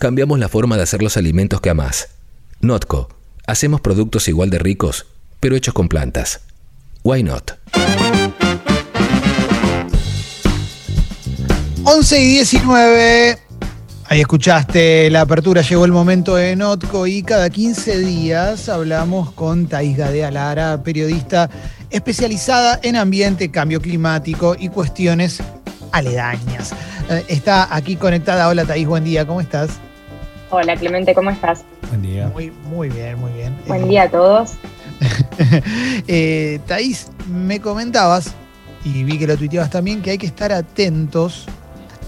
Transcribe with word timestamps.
Cambiamos 0.00 0.38
la 0.38 0.48
forma 0.48 0.76
de 0.76 0.84
hacer 0.84 1.02
los 1.02 1.16
alimentos 1.16 1.60
que 1.60 1.70
amás. 1.70 2.10
Notco. 2.60 3.08
Hacemos 3.48 3.80
productos 3.80 4.28
igual 4.28 4.48
de 4.48 4.60
ricos, 4.60 5.06
pero 5.40 5.56
hechos 5.56 5.74
con 5.74 5.88
plantas. 5.88 6.42
Why 7.02 7.24
not? 7.24 7.54
11 11.82 12.22
y 12.22 12.28
19. 12.34 13.38
Ahí 14.04 14.20
escuchaste 14.20 15.10
la 15.10 15.22
apertura, 15.22 15.62
llegó 15.62 15.84
el 15.84 15.90
momento 15.90 16.36
de 16.36 16.54
Notco 16.54 17.08
y 17.08 17.24
cada 17.24 17.50
15 17.50 17.98
días 17.98 18.68
hablamos 18.68 19.32
con 19.32 19.66
Thais 19.66 19.96
Gadea 19.96 20.30
Lara, 20.30 20.80
periodista 20.84 21.50
especializada 21.90 22.78
en 22.84 22.94
ambiente, 22.94 23.50
cambio 23.50 23.80
climático 23.80 24.54
y 24.56 24.68
cuestiones 24.68 25.42
aledañas. 25.90 26.72
Eh, 27.10 27.24
está 27.26 27.74
aquí 27.74 27.96
conectada. 27.96 28.46
Hola 28.46 28.64
Thais, 28.64 28.86
buen 28.86 29.02
día, 29.02 29.26
¿cómo 29.26 29.40
estás? 29.40 29.70
Hola 30.50 30.76
Clemente, 30.76 31.14
¿cómo 31.14 31.30
estás? 31.30 31.62
Buen 31.88 32.02
día. 32.02 32.28
Muy, 32.28 32.50
muy 32.64 32.88
bien, 32.88 33.18
muy 33.18 33.32
bien. 33.32 33.54
Buen 33.66 33.86
día 33.86 34.04
a 34.04 34.10
todos. 34.10 34.52
eh, 36.08 36.58
Thais, 36.66 37.08
me 37.28 37.60
comentabas, 37.60 38.34
y 38.82 39.04
vi 39.04 39.18
que 39.18 39.26
lo 39.26 39.36
tuiteabas 39.36 39.68
también, 39.68 40.00
que 40.00 40.12
hay 40.12 40.18
que 40.18 40.26
estar 40.26 40.50
atentos 40.52 41.46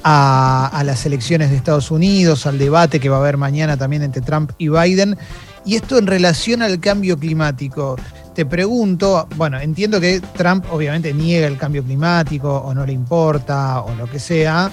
a, 0.03 0.83
las 0.85 1.05
elecciones 1.05 1.51
de 1.51 1.57
Estados 1.57 1.91
Unidos, 1.91 2.47
al 2.47 2.59
debate 2.59 2.99
que 2.99 3.11
va 3.11 3.17
a 3.17 3.21
haber 3.21 3.37
mañana 3.37 3.77
también 3.77 4.03
entre 4.03 4.23
Trump 4.23 4.53
y 4.57 4.69
Biden. 4.69 5.19
Y 5.67 5.77
esto 5.77 5.99
en 5.99 6.07
relación 6.07 6.63
al 6.63 6.81
cambio 6.81 7.19
climático. 7.19 7.97
Te 8.35 8.47
pregunto, 8.47 9.29
bueno, 9.37 9.61
entiendo 9.61 10.01
que 10.01 10.21
Trump 10.21 10.65
obviamente 10.71 11.13
niega 11.13 11.47
el 11.47 11.59
cambio 11.59 11.85
climático 11.85 12.57
o 12.57 12.73
no 12.73 12.87
le 12.87 12.93
importa 12.93 13.83
o 13.83 13.95
lo 13.95 14.07
que 14.07 14.19
sea, 14.19 14.71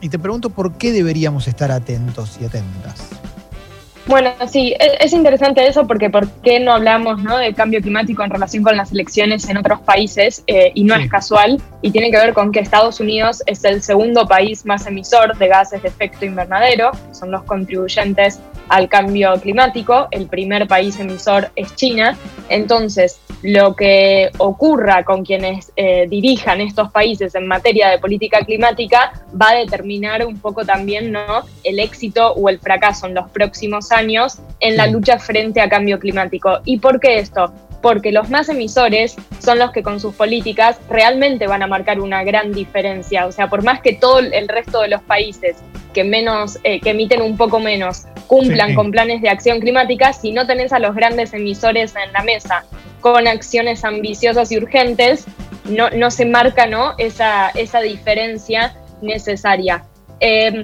y 0.00 0.08
te 0.08 0.18
pregunto 0.18 0.50
por 0.50 0.72
qué 0.78 0.92
deberíamos 0.92 1.48
estar 1.48 1.70
atentos 1.70 2.38
y 2.40 2.44
atentas. 2.44 3.10
Bueno, 4.06 4.32
sí, 4.48 4.74
es 4.78 5.12
interesante 5.12 5.64
eso 5.66 5.86
porque 5.86 6.10
¿por 6.10 6.28
qué 6.42 6.58
no 6.58 6.72
hablamos 6.72 7.22
¿no? 7.22 7.38
del 7.38 7.54
cambio 7.54 7.80
climático 7.80 8.24
en 8.24 8.30
relación 8.30 8.64
con 8.64 8.76
las 8.76 8.90
elecciones 8.90 9.48
en 9.48 9.56
otros 9.56 9.80
países? 9.80 10.42
Eh, 10.48 10.72
y 10.74 10.82
no 10.82 10.96
es 10.96 11.08
casual, 11.08 11.62
y 11.82 11.92
tiene 11.92 12.10
que 12.10 12.16
ver 12.16 12.32
con 12.32 12.50
que 12.50 12.58
Estados 12.58 12.98
Unidos 12.98 13.42
es 13.46 13.62
el 13.64 13.80
segundo 13.80 14.26
país 14.26 14.66
más 14.66 14.86
emisor 14.86 15.38
de 15.38 15.46
gases 15.46 15.82
de 15.82 15.88
efecto 15.88 16.24
invernadero, 16.24 16.90
que 16.90 17.14
son 17.14 17.30
los 17.30 17.44
contribuyentes 17.44 18.40
al 18.68 18.88
cambio 18.88 19.34
climático. 19.40 20.08
El 20.10 20.26
primer 20.26 20.66
país 20.66 20.98
emisor 20.98 21.50
es 21.54 21.74
China. 21.76 22.16
Entonces, 22.48 23.20
lo 23.42 23.74
que 23.74 24.30
ocurra 24.38 25.04
con 25.04 25.24
quienes 25.24 25.72
eh, 25.76 26.06
dirijan 26.08 26.60
estos 26.60 26.90
países 26.90 27.34
en 27.34 27.46
materia 27.46 27.88
de 27.88 27.98
política 27.98 28.44
climática 28.44 29.12
va 29.40 29.50
a 29.50 29.54
determinar 29.56 30.24
un 30.24 30.38
poco 30.38 30.64
también 30.64 31.10
¿no? 31.10 31.42
el 31.64 31.80
éxito 31.80 32.32
o 32.34 32.48
el 32.48 32.60
fracaso 32.60 33.06
en 33.06 33.14
los 33.14 33.28
próximos 33.30 33.90
años 33.90 34.38
en 34.60 34.76
la 34.76 34.86
lucha 34.86 35.18
frente 35.18 35.60
a 35.60 35.68
cambio 35.68 35.98
climático. 35.98 36.60
¿Y 36.64 36.78
por 36.78 37.00
qué 37.00 37.18
esto? 37.18 37.52
Porque 37.82 38.12
los 38.12 38.30
más 38.30 38.48
emisores 38.48 39.16
son 39.40 39.58
los 39.58 39.72
que 39.72 39.82
con 39.82 39.98
sus 39.98 40.14
políticas 40.14 40.78
realmente 40.88 41.48
van 41.48 41.64
a 41.64 41.66
marcar 41.66 41.98
una 41.98 42.22
gran 42.22 42.52
diferencia. 42.52 43.26
O 43.26 43.32
sea, 43.32 43.48
por 43.48 43.64
más 43.64 43.80
que 43.80 43.92
todo 43.94 44.20
el 44.20 44.46
resto 44.46 44.82
de 44.82 44.88
los 44.88 45.02
países 45.02 45.56
que 45.92 46.04
menos, 46.04 46.58
eh, 46.62 46.80
que 46.80 46.90
emiten 46.90 47.22
un 47.22 47.36
poco 47.36 47.58
menos, 47.58 48.04
cumplan 48.28 48.74
con 48.74 48.92
planes 48.92 49.20
de 49.20 49.28
acción 49.28 49.60
climática, 49.60 50.12
si 50.12 50.32
no 50.32 50.46
tenés 50.46 50.72
a 50.72 50.78
los 50.78 50.94
grandes 50.94 51.34
emisores 51.34 51.94
en 51.96 52.12
la 52.12 52.22
mesa 52.22 52.64
con 53.02 53.28
acciones 53.28 53.84
ambiciosas 53.84 54.50
y 54.50 54.56
urgentes, 54.56 55.26
no, 55.64 55.90
no 55.90 56.10
se 56.10 56.24
marca 56.24 56.66
¿no? 56.66 56.94
Esa, 56.96 57.50
esa 57.50 57.80
diferencia 57.80 58.74
necesaria. 59.02 59.84
Eh, 60.20 60.62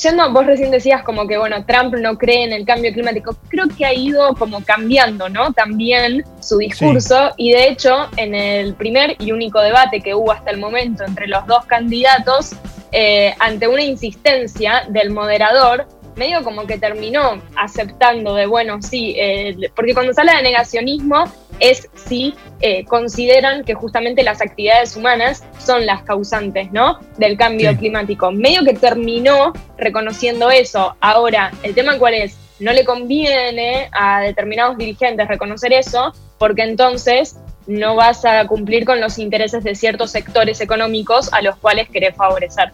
yendo, 0.00 0.32
vos 0.32 0.46
recién 0.46 0.70
decías 0.70 1.02
como 1.02 1.26
que, 1.26 1.36
bueno, 1.36 1.64
Trump 1.66 1.94
no 1.94 2.16
cree 2.16 2.44
en 2.44 2.52
el 2.52 2.64
cambio 2.64 2.92
climático. 2.92 3.36
Creo 3.48 3.66
que 3.68 3.84
ha 3.84 3.92
ido 3.92 4.34
como 4.34 4.64
cambiando, 4.64 5.28
¿no? 5.28 5.52
También 5.52 6.24
su 6.40 6.58
discurso. 6.58 7.32
Y 7.36 7.52
de 7.52 7.68
hecho, 7.68 8.08
en 8.16 8.34
el 8.34 8.74
primer 8.74 9.16
y 9.18 9.32
único 9.32 9.60
debate 9.60 10.00
que 10.00 10.14
hubo 10.14 10.32
hasta 10.32 10.50
el 10.50 10.58
momento 10.58 11.04
entre 11.04 11.26
los 11.26 11.46
dos 11.46 11.66
candidatos, 11.66 12.52
eh, 12.92 13.34
ante 13.38 13.68
una 13.68 13.82
insistencia 13.82 14.84
del 14.88 15.10
moderador, 15.10 15.86
medio 16.16 16.44
como 16.44 16.66
que 16.66 16.78
terminó 16.78 17.40
aceptando 17.56 18.34
de, 18.34 18.46
bueno, 18.46 18.80
sí, 18.82 19.14
eh, 19.16 19.56
porque 19.74 19.94
cuando 19.94 20.12
sale 20.12 20.34
de 20.36 20.42
negacionismo 20.42 21.24
es 21.62 21.88
si 21.94 22.34
eh, 22.60 22.84
consideran 22.84 23.62
que 23.62 23.74
justamente 23.74 24.24
las 24.24 24.42
actividades 24.42 24.96
humanas 24.96 25.44
son 25.64 25.86
las 25.86 26.02
causantes, 26.02 26.72
¿no? 26.72 26.98
Del 27.18 27.36
cambio 27.36 27.74
climático. 27.78 28.32
Medio 28.32 28.64
que 28.64 28.74
terminó 28.74 29.52
reconociendo 29.78 30.50
eso. 30.50 30.96
Ahora, 31.00 31.52
el 31.62 31.74
tema 31.74 31.98
cuál 31.98 32.14
es, 32.14 32.36
no 32.58 32.72
le 32.72 32.84
conviene 32.84 33.88
a 33.92 34.20
determinados 34.20 34.76
dirigentes 34.76 35.28
reconocer 35.28 35.72
eso, 35.72 36.12
porque 36.38 36.62
entonces 36.62 37.36
no 37.68 37.94
vas 37.94 38.24
a 38.24 38.44
cumplir 38.48 38.84
con 38.84 39.00
los 39.00 39.18
intereses 39.18 39.62
de 39.62 39.76
ciertos 39.76 40.10
sectores 40.10 40.60
económicos 40.60 41.32
a 41.32 41.42
los 41.42 41.56
cuales 41.56 41.88
querés 41.88 42.16
favorecer. 42.16 42.72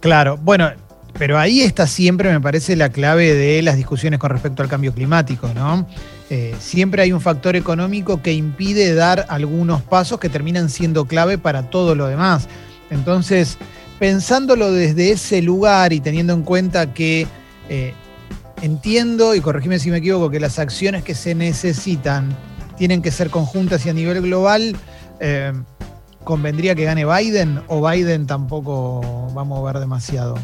Claro, 0.00 0.38
bueno, 0.38 0.72
pero 1.16 1.38
ahí 1.38 1.62
está 1.62 1.86
siempre, 1.86 2.32
me 2.32 2.40
parece, 2.40 2.74
la 2.74 2.88
clave 2.88 3.32
de 3.32 3.62
las 3.62 3.76
discusiones 3.76 4.18
con 4.18 4.30
respecto 4.30 4.62
al 4.62 4.68
cambio 4.68 4.92
climático, 4.92 5.48
¿no? 5.54 5.86
Eh, 6.30 6.54
siempre 6.58 7.02
hay 7.02 7.12
un 7.12 7.20
factor 7.20 7.54
económico 7.54 8.22
que 8.22 8.32
impide 8.32 8.94
dar 8.94 9.26
algunos 9.28 9.82
pasos 9.82 10.18
que 10.18 10.30
terminan 10.30 10.70
siendo 10.70 11.06
clave 11.06 11.36
para 11.36 11.68
todo 11.68 11.94
lo 11.94 12.06
demás. 12.06 12.48
Entonces, 12.90 13.58
pensándolo 13.98 14.72
desde 14.72 15.10
ese 15.10 15.42
lugar 15.42 15.92
y 15.92 16.00
teniendo 16.00 16.32
en 16.32 16.42
cuenta 16.42 16.94
que 16.94 17.26
eh, 17.68 17.92
entiendo, 18.62 19.34
y 19.34 19.40
corregime 19.40 19.78
si 19.78 19.90
me 19.90 19.98
equivoco, 19.98 20.30
que 20.30 20.40
las 20.40 20.58
acciones 20.58 21.04
que 21.04 21.14
se 21.14 21.34
necesitan 21.34 22.34
tienen 22.76 23.02
que 23.02 23.10
ser 23.10 23.30
conjuntas 23.30 23.84
y 23.86 23.90
a 23.90 23.92
nivel 23.92 24.22
global, 24.22 24.76
eh, 25.20 25.52
¿convendría 26.24 26.74
que 26.74 26.84
gane 26.84 27.04
Biden 27.04 27.60
o 27.68 27.86
Biden 27.86 28.26
tampoco 28.26 29.32
va 29.36 29.42
a 29.42 29.44
mover 29.44 29.78
demasiado? 29.78 30.36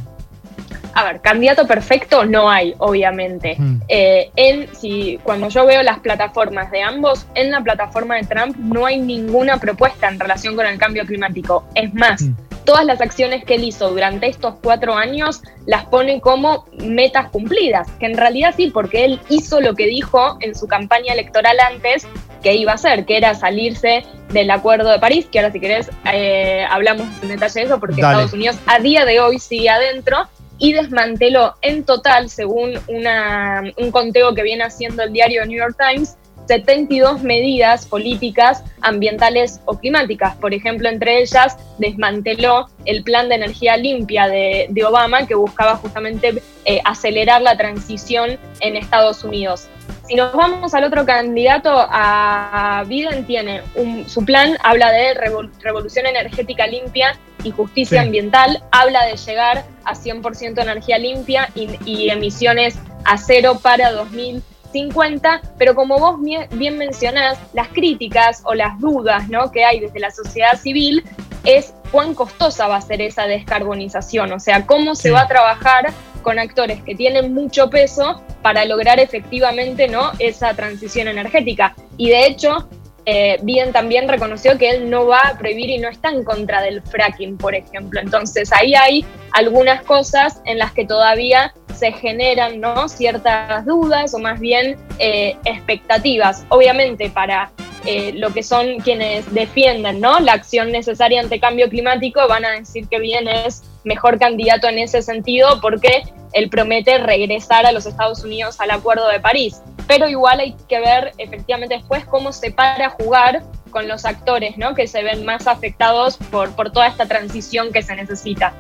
A 1.01 1.05
ver, 1.05 1.21
candidato 1.23 1.67
perfecto 1.67 2.27
no 2.27 2.51
hay, 2.51 2.75
obviamente. 2.77 3.57
Hmm. 3.59 3.81
Eh, 3.89 4.31
en, 4.37 4.69
si, 4.75 5.19
cuando 5.23 5.49
yo 5.49 5.65
veo 5.65 5.83
las 5.83 6.01
plataformas 6.01 6.71
de 6.71 6.83
ambos, 6.83 7.27
en 7.35 7.51
la 7.51 7.63
plataforma 7.63 8.17
de 8.17 8.25
Trump 8.25 8.55
no 8.59 8.85
hay 8.85 9.01
ninguna 9.01 9.57
propuesta 9.57 10.09
en 10.09 10.21
relación 10.21 10.57
con 10.57 10.67
el 10.67 10.77
cambio 10.77 11.07
climático. 11.07 11.65
Es 11.75 11.95
más, 11.95 12.21
hmm. 12.21 12.35
todas 12.67 12.85
las 12.85 13.01
acciones 13.01 13.47
que 13.47 13.55
él 13.55 13.65
hizo 13.65 13.89
durante 13.89 14.27
estos 14.27 14.57
cuatro 14.63 14.95
años 14.95 15.41
las 15.65 15.87
pone 15.87 16.21
como 16.21 16.67
metas 16.73 17.31
cumplidas, 17.31 17.91
que 17.93 18.05
en 18.05 18.19
realidad 18.19 18.53
sí, 18.55 18.71
porque 18.71 19.07
él 19.07 19.21
hizo 19.31 19.63
lo 19.63 19.75
que 19.75 19.87
dijo 19.87 20.37
en 20.41 20.55
su 20.55 20.67
campaña 20.67 21.15
electoral 21.15 21.57
antes 21.61 22.07
que 22.43 22.57
iba 22.57 22.73
a 22.73 22.75
hacer, 22.75 23.07
que 23.07 23.17
era 23.17 23.35
salirse 23.35 24.05
del 24.33 24.51
Acuerdo 24.51 24.91
de 24.91 24.99
París, 24.99 25.27
que 25.33 25.39
ahora 25.39 25.51
si 25.51 25.61
querés 25.61 25.91
eh, 26.13 26.67
hablamos 26.69 27.07
en 27.23 27.31
detalle 27.31 27.61
de 27.61 27.67
eso, 27.67 27.81
porque 27.81 28.03
Estados 28.03 28.35
Unidos 28.35 28.59
a 28.67 28.79
día 28.79 29.07
de 29.07 29.21
hoy 29.21 29.39
sigue 29.39 29.71
adentro, 29.71 30.29
y 30.61 30.75
desmanteló 30.75 31.55
en 31.63 31.85
total, 31.85 32.31
según 32.31 32.79
un 32.87 33.91
conteo 33.91 34.35
que 34.35 34.43
viene 34.43 34.63
haciendo 34.63 35.03
el 35.03 35.13
diario 35.13 35.45
New 35.47 35.59
York 35.59 35.77
Times, 35.77 36.17
72 36.47 37.23
medidas 37.23 37.87
políticas 37.87 38.63
ambientales 38.83 39.61
o 39.65 39.79
climáticas. 39.79 40.37
Por 40.37 40.53
ejemplo, 40.53 40.89
entre 40.89 41.23
ellas 41.23 41.57
desmanteló 41.79 42.69
el 42.85 43.05
plan 43.05 43.29
de 43.29 43.37
energía 43.37 43.77
limpia 43.77 44.27
de, 44.27 44.69
Obama 44.87 45.27
que 45.27 45.35
buscaba 45.35 45.77
justamente 45.77 46.43
eh, 46.65 46.81
acelerar 46.85 47.43
la 47.43 47.57
transición 47.57 48.39
en 48.61 48.77
Estados 48.77 49.23
Unidos. 49.25 49.69
Si 50.09 50.17
nos 50.17 50.35
vamos 50.35 50.75
al 50.75 50.85
otro 50.85 51.07
candidato, 51.07 51.71
a 51.73 52.85
Biden 52.89 53.25
tiene 53.27 53.63
su 54.07 54.25
plan, 54.25 54.57
habla 54.65 54.91
de 54.91 55.15
revolución 55.15 56.07
energética 56.07 56.67
limpia 56.67 57.17
y 57.45 57.51
justicia 57.51 58.03
ambiental, 58.03 58.63
habla 58.71 59.07
de 59.07 59.17
llegar 59.17 59.65
a 59.85 59.95
100% 59.95 60.61
energía 60.61 60.99
limpia 60.99 61.49
y, 61.55 62.09
emisiones 62.11 62.79
a 63.05 63.17
cero 63.17 63.59
para 63.63 63.93
2050, 63.93 65.41
pero 65.59 65.75
como 65.75 65.99
vos 65.99 66.17
bien 66.21 66.79
mencionás, 66.79 67.39
las 67.53 67.69
críticas 67.69 68.43
o 68.45 68.55
las 68.55 68.79
dudas 68.79 69.29
¿no? 69.29 69.51
que 69.51 69.65
hay 69.65 69.81
desde 69.81 70.01
la 70.01 70.11
sociedad 70.11 70.59
civil 70.61 71.05
es 71.45 71.75
cuán 71.91 72.15
costosa 72.15 72.69
va 72.69 72.77
a 72.77 72.81
ser 72.81 73.01
esa 73.01 73.27
descarbonización, 73.27 74.33
o 74.33 74.41
sea, 74.41 74.67
cómo 74.67 74.95
se 74.95 75.11
va 75.11 75.23
a 75.23 75.29
trabajar 75.29 75.93
con 76.23 76.39
actores 76.39 76.83
que 76.83 76.95
tienen 76.95 77.33
mucho 77.33 77.71
peso 77.71 78.23
para 78.43 78.65
lograr 78.65 79.01
efectivamente 79.01 79.89
¿no? 79.89 80.13
esa 80.19 80.55
transición 80.55 81.09
energética. 81.09 81.75
Y 81.97 82.11
de 82.11 82.27
hecho, 82.27 82.69
eh, 83.07 83.39
Bien 83.43 83.73
también 83.73 84.09
reconoció 84.09 84.59
que 84.59 84.71
él 84.71 84.91
no 84.91 85.07
va 85.07 85.21
a 85.21 85.39
prohibir 85.39 85.71
y 85.71 85.79
no 85.79 85.89
está 85.89 86.11
en 86.11 86.25
contra 86.25 86.63
del 86.63 86.83
fracking, 86.83 87.37
por 87.39 87.55
ejemplo. 87.55 88.01
Entonces 88.01 88.53
ahí 88.53 88.75
hay 88.75 89.05
algunas 89.33 89.83
cosas 89.83 90.41
en 90.45 90.59
las 90.59 90.73
que 90.73 90.85
todavía 90.85 91.53
se 91.75 91.93
generan 91.93 92.61
¿no? 92.61 92.89
ciertas 92.89 93.65
dudas 93.65 94.15
o 94.15 94.19
más 94.19 94.39
bien 94.39 94.77
eh, 94.99 95.37
expectativas. 95.45 96.45
Obviamente 96.49 97.11
para 97.11 97.51
eh, 97.87 98.13
lo 98.15 98.31
que 98.31 98.43
son 98.43 98.79
quienes 98.81 99.33
defienden 99.33 100.01
¿no? 100.01 100.21
la 100.21 100.35
acción 100.35 100.71
necesaria 100.71 101.21
ante 101.21 101.41
cambio 101.41 101.71
climático 101.71 102.21
van 102.29 102.45
a 102.45 102.51
decir 102.51 102.87
que 102.89 102.99
bien 102.99 103.27
es 103.27 103.63
mejor 103.85 104.19
candidato 104.19 104.69
en 104.69 104.79
ese 104.79 105.01
sentido 105.01 105.61
porque 105.63 106.03
él 106.35 106.51
promete 106.51 106.99
regresar 106.99 107.65
a 107.65 107.73
los 107.73 107.87
Estados 107.87 108.23
Unidos 108.23 108.61
al 108.61 108.71
Acuerdo 108.71 109.09
de 109.09 109.21
París. 109.21 109.63
Pero 109.91 110.09
igual 110.09 110.39
hay 110.39 110.55
que 110.69 110.79
ver 110.79 111.13
efectivamente 111.19 111.75
después 111.75 112.05
cómo 112.05 112.33
se 112.33 112.53
para 112.53 112.91
jugar 112.91 113.43
con 113.73 113.89
los 113.89 114.05
actores 114.05 114.57
¿no? 114.57 114.77
que 114.77 114.87
se 114.87 115.03
ven 115.03 115.25
más 115.25 115.49
afectados 115.49 116.17
por, 116.31 116.51
por 116.51 116.71
toda 116.71 116.87
esta 116.87 117.07
transición 117.07 117.73
que 117.73 117.83
se 117.83 117.97
necesita. 117.97 118.53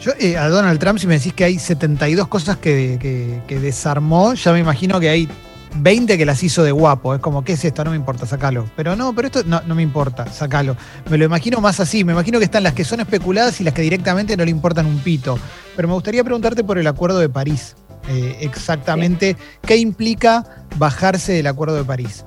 Yo 0.00 0.10
eh, 0.18 0.36
a 0.36 0.48
Donald 0.48 0.80
Trump, 0.80 0.98
si 0.98 1.06
me 1.06 1.18
decís 1.18 1.34
que 1.34 1.44
hay 1.44 1.60
72 1.60 2.26
cosas 2.26 2.56
que, 2.56 3.40
que 3.46 3.60
desarmó, 3.60 4.34
ya 4.34 4.52
me 4.52 4.58
imagino 4.58 4.98
que 4.98 5.08
hay 5.08 5.28
20 5.76 6.18
que 6.18 6.26
las 6.26 6.42
hizo 6.42 6.62
de 6.62 6.72
guapo. 6.72 7.14
Es 7.14 7.20
como, 7.20 7.44
¿qué 7.44 7.52
es 7.52 7.64
esto? 7.64 7.84
No 7.84 7.90
me 7.90 7.96
importa, 7.96 8.26
sacalo. 8.26 8.68
Pero 8.76 8.96
no, 8.96 9.14
pero 9.14 9.28
esto 9.28 9.42
no, 9.44 9.74
me 9.74 9.82
importa, 9.82 10.30
sacalo. 10.30 10.76
Me 11.08 11.18
lo 11.18 11.24
imagino 11.24 11.60
más 11.60 11.80
así. 11.80 12.04
Me 12.04 12.12
imagino 12.12 12.38
que 12.38 12.44
están 12.44 12.62
las 12.62 12.74
que 12.74 12.84
son 12.84 13.00
especuladas 13.00 13.60
y 13.60 13.64
las 13.64 13.74
que 13.74 13.82
directamente 13.82 14.36
no 14.36 14.44
le 14.44 14.50
importan 14.50 14.86
un 14.86 14.98
pito. 14.98 15.38
Pero 15.76 15.88
me 15.88 15.94
gustaría 15.94 16.22
preguntarte 16.24 16.64
por 16.64 16.78
el 16.78 16.86
Acuerdo 16.86 17.18
de 17.18 17.28
París. 17.28 17.76
Eh, 18.08 18.38
exactamente, 18.40 19.36
¿qué 19.66 19.76
implica 19.76 20.44
bajarse 20.76 21.32
del 21.32 21.46
Acuerdo 21.46 21.76
de 21.76 21.84
París? 21.84 22.24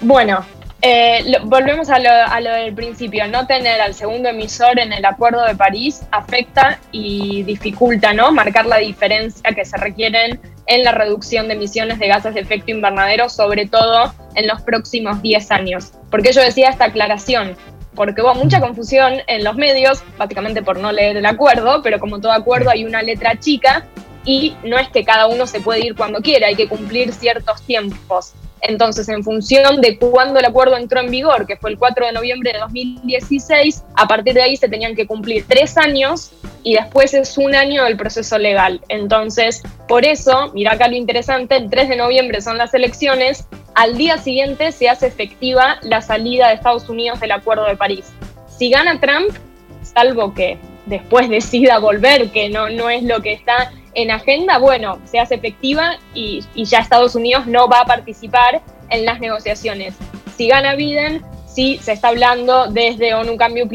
Bueno, 0.00 0.44
eh, 0.84 1.38
volvemos 1.44 1.90
a 1.90 2.00
lo, 2.00 2.10
a 2.10 2.40
lo, 2.40 2.52
del 2.52 2.74
principio. 2.74 3.26
No 3.28 3.46
tener 3.46 3.80
al 3.80 3.94
segundo 3.94 4.28
emisor 4.28 4.80
en 4.80 4.92
el 4.92 5.04
Acuerdo 5.04 5.44
de 5.44 5.54
París 5.54 6.02
afecta 6.10 6.80
y 6.90 7.44
dificulta 7.44 8.12
¿no? 8.12 8.32
marcar 8.32 8.66
la 8.66 8.78
diferencia 8.78 9.52
que 9.52 9.64
se 9.64 9.76
requieren 9.76 10.40
en 10.66 10.82
la 10.82 10.92
reducción 10.92 11.46
de 11.46 11.54
emisiones 11.54 12.00
de 12.00 12.08
gases 12.08 12.34
de 12.34 12.40
efecto 12.40 12.72
invernadero, 12.72 13.28
sobre 13.28 13.66
todo 13.66 14.12
en 14.34 14.48
los 14.48 14.60
próximos 14.62 15.22
10 15.22 15.50
años. 15.52 15.92
Porque 16.10 16.32
yo 16.32 16.40
decía 16.40 16.70
esta 16.70 16.86
aclaración? 16.86 17.56
Porque 17.94 18.22
hubo 18.22 18.34
mucha 18.34 18.60
confusión 18.60 19.14
en 19.28 19.44
los 19.44 19.54
medios, 19.54 20.02
básicamente 20.18 20.62
por 20.62 20.78
no 20.78 20.90
leer 20.90 21.16
el 21.16 21.26
acuerdo, 21.26 21.82
pero 21.82 22.00
como 22.00 22.20
todo 22.20 22.32
acuerdo 22.32 22.70
hay 22.70 22.84
una 22.84 23.02
letra 23.02 23.38
chica 23.38 23.84
y 24.24 24.54
no 24.64 24.78
es 24.78 24.88
que 24.88 25.04
cada 25.04 25.26
uno 25.26 25.46
se 25.46 25.60
puede 25.60 25.86
ir 25.86 25.94
cuando 25.94 26.20
quiera, 26.20 26.48
hay 26.48 26.54
que 26.54 26.68
cumplir 26.68 27.12
ciertos 27.12 27.62
tiempos. 27.62 28.34
Entonces, 28.62 29.08
en 29.08 29.24
función 29.24 29.80
de 29.80 29.98
cuándo 29.98 30.38
el 30.38 30.44
acuerdo 30.44 30.76
entró 30.76 31.00
en 31.00 31.10
vigor, 31.10 31.46
que 31.46 31.56
fue 31.56 31.70
el 31.70 31.78
4 31.78 32.06
de 32.06 32.12
noviembre 32.12 32.52
de 32.52 32.60
2016, 32.60 33.82
a 33.96 34.06
partir 34.06 34.34
de 34.34 34.42
ahí 34.42 34.56
se 34.56 34.68
tenían 34.68 34.94
que 34.94 35.06
cumplir 35.06 35.44
tres 35.48 35.76
años 35.76 36.30
y 36.62 36.74
después 36.74 37.12
es 37.12 37.36
un 37.38 37.56
año 37.56 37.82
del 37.82 37.96
proceso 37.96 38.38
legal. 38.38 38.80
Entonces, 38.88 39.62
por 39.88 40.04
eso, 40.04 40.52
mira 40.54 40.74
acá 40.74 40.86
lo 40.86 40.94
interesante, 40.94 41.56
el 41.56 41.70
3 41.70 41.88
de 41.88 41.96
noviembre 41.96 42.40
son 42.40 42.56
las 42.56 42.72
elecciones, 42.72 43.48
al 43.74 43.96
día 43.96 44.18
siguiente 44.18 44.70
se 44.70 44.88
hace 44.88 45.08
efectiva 45.08 45.78
la 45.82 46.00
salida 46.00 46.48
de 46.48 46.54
Estados 46.54 46.88
Unidos 46.88 47.18
del 47.18 47.32
Acuerdo 47.32 47.66
de 47.66 47.76
París. 47.76 48.12
Si 48.46 48.70
gana 48.70 49.00
Trump, 49.00 49.34
salvo 49.82 50.34
que 50.34 50.56
después 50.86 51.28
decida 51.28 51.78
volver, 51.78 52.30
que 52.30 52.48
no, 52.48 52.68
no 52.70 52.90
es 52.90 53.02
lo 53.02 53.22
que 53.22 53.32
está 53.32 53.72
en 53.94 54.10
agenda, 54.10 54.58
bueno, 54.58 54.98
se 55.04 55.18
hace 55.18 55.34
efectiva 55.34 55.98
y, 56.14 56.44
ya 56.54 56.78
Estados 56.78 57.14
Unidos 57.14 57.46
no 57.46 57.68
va 57.68 57.80
a 57.80 57.84
participar 57.84 58.62
en 58.90 59.04
las 59.04 59.20
negociaciones. 59.20 59.94
Si 60.36 60.48
gana 60.48 60.74
Biden, 60.74 61.22
sí 61.46 61.78
se 61.82 61.92
está 61.92 62.08
hablando 62.08 62.68
desde 62.68 63.14
ONU 63.14 63.36
Cambio, 63.36 63.68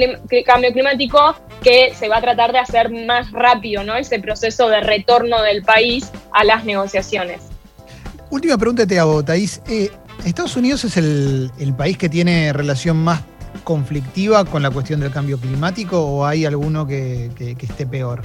Cambio 0.46 0.74
Climático 0.74 1.36
que 1.62 1.94
se 1.96 2.08
va 2.08 2.18
a 2.18 2.22
tratar 2.22 2.52
de 2.52 2.60
hacer 2.60 2.90
más 2.92 3.32
rápido 3.32 3.84
¿no? 3.84 3.96
ese 3.96 4.20
proceso 4.20 4.70
de 4.70 4.82
retorno 4.82 5.42
del 5.42 5.64
país 5.64 6.12
a 6.32 6.44
las 6.44 6.66
negociaciones. 6.66 7.42
Última 8.30 8.58
pregunta 8.58 8.86
te 8.86 9.00
hago, 9.00 9.24
Thais. 9.24 9.62
Eh, 9.68 9.90
¿Estados 10.26 10.56
Unidos 10.56 10.84
es 10.84 10.98
el, 10.98 11.52
país 11.78 11.98
que 11.98 12.10
tiene 12.10 12.52
relación 12.54 12.98
más 12.98 13.22
conflictiva 13.64 14.46
con 14.46 14.62
la 14.62 14.70
cuestión 14.70 15.00
del 15.00 15.12
cambio 15.12 15.40
climático 15.40 16.02
o 16.02 16.26
hay 16.26 16.46
alguno 16.46 16.86
que 16.86 17.32
esté 17.60 17.86
peor? 17.86 18.22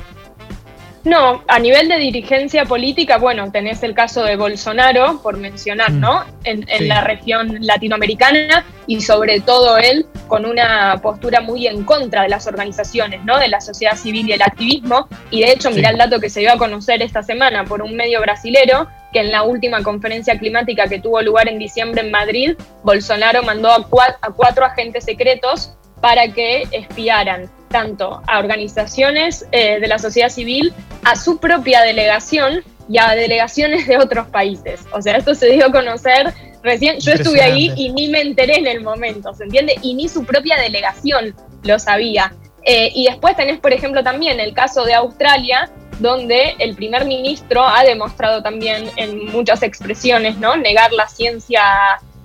No, 1.04 1.42
a 1.48 1.58
nivel 1.58 1.88
de 1.88 1.96
dirigencia 1.96 2.64
política, 2.64 3.18
bueno, 3.18 3.50
tenés 3.50 3.82
el 3.82 3.92
caso 3.92 4.22
de 4.22 4.36
Bolsonaro, 4.36 5.20
por 5.20 5.36
mencionar, 5.36 5.90
mm. 5.90 6.00
¿no? 6.00 6.24
En, 6.44 6.62
la 6.88 7.00
región 7.00 7.58
latinoamericana 7.60 8.64
y 8.86 9.00
sobre 9.00 9.40
todo 9.40 9.78
él 9.78 10.06
con 10.28 10.46
una 10.46 11.00
postura 11.02 11.40
muy 11.40 11.66
en 11.66 11.84
contra 11.84 12.22
de 12.22 12.28
las 12.28 12.46
organizaciones, 12.46 13.24
¿no? 13.24 13.38
De 13.38 13.48
la 13.48 13.60
sociedad 13.60 13.96
civil 13.96 14.28
y 14.28 14.32
el 14.32 14.42
activismo. 14.42 15.08
Y 15.30 15.40
de 15.40 15.52
hecho, 15.52 15.70
mirá 15.70 15.90
el 15.90 15.98
dato 15.98 16.20
que 16.20 16.30
se 16.30 16.40
dio 16.40 16.52
a 16.52 16.58
conocer 16.58 17.02
esta 17.02 17.22
semana 17.22 17.64
por 17.64 17.82
un 17.82 17.96
medio 17.96 18.20
brasilero, 18.20 18.88
que 19.12 19.20
en 19.20 19.32
la 19.32 19.42
última 19.42 19.82
conferencia 19.82 20.38
climática 20.38 20.86
que 20.86 21.00
tuvo 21.00 21.20
lugar 21.20 21.48
en 21.48 21.58
diciembre 21.58 22.02
en 22.02 22.10
Madrid, 22.12 22.56
Bolsonaro 22.84 23.42
mandó 23.42 23.70
a 23.70 23.86
cuatro 23.88 24.64
agentes 24.64 25.04
secretos 25.04 25.76
para 26.02 26.28
que 26.28 26.64
espiaran 26.72 27.48
tanto 27.68 28.20
a 28.26 28.40
organizaciones 28.40 29.46
eh, 29.52 29.78
de 29.80 29.86
la 29.86 29.98
sociedad 29.98 30.28
civil, 30.28 30.74
a 31.04 31.14
su 31.14 31.38
propia 31.38 31.80
delegación 31.80 32.62
y 32.88 32.98
a 32.98 33.14
delegaciones 33.14 33.86
de 33.86 33.96
otros 33.96 34.26
países. 34.26 34.80
O 34.92 35.00
sea, 35.00 35.16
esto 35.16 35.34
se 35.34 35.50
dio 35.50 35.66
a 35.66 35.72
conocer 35.72 36.34
recién, 36.64 36.98
yo 36.98 37.12
estuve 37.12 37.40
ahí 37.40 37.72
y 37.76 37.92
ni 37.92 38.08
me 38.08 38.20
enteré 38.20 38.56
en 38.56 38.66
el 38.66 38.82
momento, 38.82 39.32
¿se 39.32 39.44
entiende? 39.44 39.76
Y 39.80 39.94
ni 39.94 40.08
su 40.08 40.24
propia 40.24 40.58
delegación 40.60 41.34
lo 41.62 41.78
sabía. 41.78 42.34
Eh, 42.64 42.90
y 42.94 43.06
después 43.06 43.36
tenés, 43.36 43.60
por 43.60 43.72
ejemplo, 43.72 44.02
también 44.02 44.40
el 44.40 44.54
caso 44.54 44.84
de 44.84 44.94
Australia, 44.94 45.70
donde 46.00 46.56
el 46.58 46.74
primer 46.74 47.04
ministro 47.04 47.64
ha 47.64 47.84
demostrado 47.84 48.42
también 48.42 48.90
en 48.96 49.26
muchas 49.26 49.62
expresiones, 49.62 50.36
¿no? 50.38 50.56
Negar 50.56 50.92
la 50.92 51.06
ciencia 51.06 51.62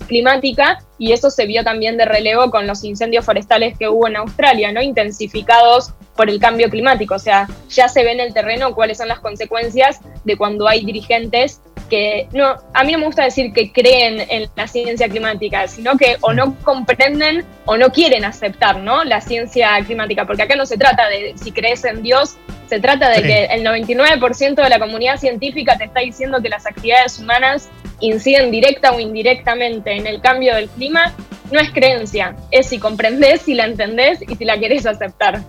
climática 0.08 0.80
y 0.98 1.12
eso 1.12 1.30
se 1.30 1.46
vio 1.46 1.64
también 1.64 1.98
de 1.98 2.06
relevo 2.06 2.50
con 2.50 2.68
los 2.68 2.84
incendios 2.84 3.26
forestales 3.26 3.78
que 3.78 3.88
hubo 3.88 4.08
en 4.08 4.18
Australia, 4.18 4.72
¿no? 4.72 4.82
Intensificados 4.82 5.94
por 6.16 6.30
el 6.30 6.40
cambio 6.40 6.70
climático, 6.70 7.16
o 7.16 7.20
sea, 7.20 7.48
ya 7.70 7.88
se 7.88 8.04
ve 8.04 8.12
en 8.12 8.20
el 8.20 8.34
terreno 8.34 8.74
cuáles 8.74 8.98
son 8.98 9.08
las 9.08 9.20
consecuencias 9.20 10.00
de 10.24 10.36
cuando 10.36 10.68
hay 10.68 10.84
dirigentes 10.84 11.62
que 11.90 12.28
no, 12.34 12.56
a 12.74 12.84
mí 12.84 12.92
no 12.92 13.00
me 13.00 13.06
gusta 13.06 13.24
decir 13.24 13.54
que 13.54 13.72
creen 13.72 14.26
en 14.30 14.50
la 14.56 14.68
ciencia 14.68 15.08
climática, 15.08 15.68
sino 15.68 15.98
que 15.98 16.18
o 16.22 16.34
no 16.34 16.56
comprenden 16.64 17.46
o 17.66 17.78
no 17.78 17.90
quieren 17.92 18.26
aceptar, 18.26 18.80
¿no? 18.80 19.04
La 19.04 19.22
ciencia 19.22 19.70
climática, 19.86 20.26
porque 20.26 20.44
acá 20.44 20.56
no 20.56 20.66
se 20.66 20.78
trata 20.78 21.08
de 21.08 21.34
si 21.38 21.52
crees 21.52 21.86
en 21.86 22.04
Dios, 22.04 22.36
se 22.68 22.80
trata 22.80 23.10
de 23.10 23.22
que 23.22 23.46
el 23.46 23.64
99% 23.64 24.56
de 24.56 24.70
la 24.70 24.80
comunidad 24.80 25.18
científica 25.18 25.78
te 25.78 25.86
está 25.86 26.02
diciendo 26.02 26.42
que 26.42 26.50
las 26.50 26.66
actividades 26.66 27.18
humanas 27.20 27.70
inciden 28.00 28.52
directa 28.52 28.92
o 28.92 29.00
indirectamente 29.00 29.96
en 29.96 30.08
el 30.08 30.22
cambio 30.22 30.56
del 30.56 30.70
clima, 30.70 31.14
no 31.52 31.60
es 31.60 31.72
creencia, 31.72 32.36
es 32.52 32.68
si 32.68 32.80
comprendés, 32.80 33.42
si 33.42 33.54
la 33.54 33.66
entendés 33.66 34.20
y 34.28 34.36
si 34.36 34.46
la 34.46 34.60
querés 34.60 34.86
aceptar. 34.86 35.42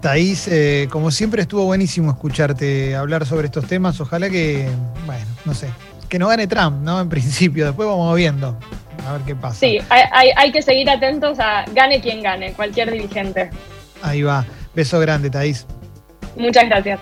Thais, 0.00 0.48
eh, 0.48 0.88
como 0.90 1.10
siempre 1.10 1.42
estuvo 1.42 1.64
buenísimo 1.64 2.10
escucharte 2.10 2.96
hablar 2.96 3.26
sobre 3.26 3.46
estos 3.46 3.66
temas. 3.66 4.00
Ojalá 4.00 4.30
que, 4.30 4.66
bueno, 5.04 5.26
no 5.44 5.52
sé, 5.52 5.68
que 6.08 6.18
no 6.18 6.28
gane 6.28 6.46
Trump, 6.46 6.82
¿no? 6.82 7.00
En 7.00 7.08
principio, 7.08 7.66
después 7.66 7.86
vamos 7.86 8.16
viendo. 8.16 8.58
A 9.06 9.12
ver 9.14 9.22
qué 9.22 9.34
pasa. 9.34 9.56
Sí, 9.60 9.78
hay, 9.88 10.30
hay 10.36 10.52
que 10.52 10.62
seguir 10.62 10.88
atentos 10.88 11.38
a 11.38 11.64
gane 11.72 12.00
quien 12.00 12.22
gane, 12.22 12.52
cualquier 12.52 12.90
dirigente. 12.90 13.50
Ahí 14.02 14.22
va. 14.22 14.44
Beso 14.74 14.98
grande, 15.00 15.30
Thais. 15.30 15.66
Muchas 16.36 16.66
gracias. 16.66 17.00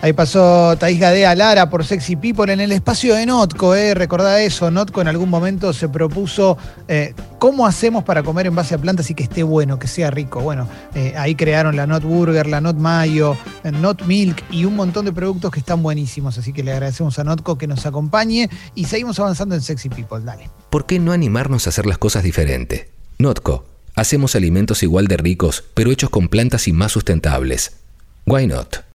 Ahí 0.00 0.12
pasó 0.12 0.76
Thais 0.76 1.00
Gadea 1.00 1.34
Lara 1.34 1.68
por 1.70 1.84
Sexy 1.84 2.14
People 2.14 2.52
en 2.52 2.60
el 2.60 2.70
espacio 2.70 3.16
de 3.16 3.26
Notco, 3.26 3.74
¿eh? 3.74 3.94
Recordá 3.94 4.40
eso, 4.40 4.70
Notco 4.70 5.00
en 5.00 5.08
algún 5.08 5.28
momento 5.28 5.72
se 5.72 5.88
propuso 5.88 6.56
eh, 6.86 7.14
cómo 7.40 7.66
hacemos 7.66 8.04
para 8.04 8.22
comer 8.22 8.46
en 8.46 8.54
base 8.54 8.76
a 8.76 8.78
plantas 8.78 9.10
y 9.10 9.14
que 9.14 9.24
esté 9.24 9.42
bueno, 9.42 9.80
que 9.80 9.88
sea 9.88 10.12
rico. 10.12 10.40
Bueno, 10.40 10.68
eh, 10.94 11.14
ahí 11.16 11.34
crearon 11.34 11.74
la 11.74 11.84
Not 11.88 12.04
Burger, 12.04 12.46
la 12.46 12.60
Not 12.60 12.76
Mayo, 12.76 13.36
eh, 13.64 13.72
Not 13.72 14.04
Milk 14.04 14.44
y 14.52 14.64
un 14.64 14.76
montón 14.76 15.04
de 15.04 15.12
productos 15.12 15.50
que 15.50 15.58
están 15.58 15.82
buenísimos. 15.82 16.38
Así 16.38 16.52
que 16.52 16.62
le 16.62 16.70
agradecemos 16.70 17.18
a 17.18 17.24
Notco 17.24 17.58
que 17.58 17.66
nos 17.66 17.84
acompañe 17.84 18.48
y 18.76 18.84
seguimos 18.84 19.18
avanzando 19.18 19.56
en 19.56 19.62
Sexy 19.62 19.88
People. 19.88 20.20
Dale. 20.24 20.48
¿Por 20.70 20.86
qué 20.86 21.00
no 21.00 21.10
animarnos 21.10 21.66
a 21.66 21.70
hacer 21.70 21.86
las 21.86 21.98
cosas 21.98 22.22
diferente? 22.22 22.88
Notco, 23.18 23.64
hacemos 23.96 24.36
alimentos 24.36 24.84
igual 24.84 25.08
de 25.08 25.16
ricos, 25.16 25.64
pero 25.74 25.90
hechos 25.90 26.10
con 26.10 26.28
plantas 26.28 26.68
y 26.68 26.72
más 26.72 26.92
sustentables. 26.92 27.78
Why 28.26 28.46
not? 28.46 28.78